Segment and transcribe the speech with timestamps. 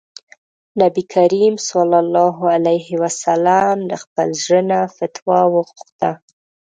[0.79, 1.69] نبي کريم ص
[3.43, 6.11] له خپل زړه نه فتوا وغوښته.